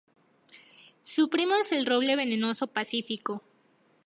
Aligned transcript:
Su 1.03 1.29
primo 1.29 1.53
es 1.53 1.71
el 1.71 1.85
roble 1.85 2.15
venenoso 2.15 2.65
pacífico. 2.65 3.43